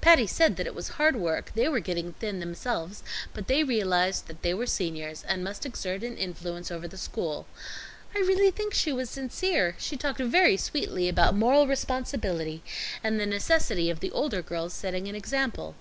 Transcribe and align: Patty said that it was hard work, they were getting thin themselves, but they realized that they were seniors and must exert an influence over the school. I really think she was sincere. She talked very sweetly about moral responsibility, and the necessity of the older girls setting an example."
Patty 0.00 0.26
said 0.26 0.56
that 0.56 0.66
it 0.66 0.74
was 0.74 0.88
hard 0.96 1.16
work, 1.16 1.52
they 1.54 1.68
were 1.68 1.80
getting 1.80 2.14
thin 2.14 2.40
themselves, 2.40 3.02
but 3.34 3.46
they 3.46 3.62
realized 3.62 4.26
that 4.26 4.40
they 4.40 4.54
were 4.54 4.64
seniors 4.66 5.22
and 5.24 5.44
must 5.44 5.66
exert 5.66 6.02
an 6.02 6.16
influence 6.16 6.70
over 6.70 6.88
the 6.88 6.96
school. 6.96 7.46
I 8.14 8.20
really 8.20 8.50
think 8.50 8.72
she 8.72 8.90
was 8.90 9.10
sincere. 9.10 9.76
She 9.78 9.98
talked 9.98 10.18
very 10.22 10.56
sweetly 10.56 11.10
about 11.10 11.34
moral 11.36 11.66
responsibility, 11.66 12.62
and 13.04 13.20
the 13.20 13.26
necessity 13.26 13.90
of 13.90 14.00
the 14.00 14.12
older 14.12 14.40
girls 14.40 14.72
setting 14.72 15.08
an 15.08 15.14
example." 15.14 15.74